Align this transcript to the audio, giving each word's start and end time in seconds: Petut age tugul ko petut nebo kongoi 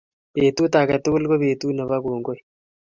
Petut 0.33 0.73
age 0.79 0.97
tugul 1.03 1.23
ko 1.29 1.35
petut 1.41 1.73
nebo 1.75 1.95
kongoi 2.03 2.39